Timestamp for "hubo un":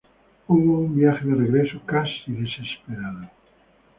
0.47-0.95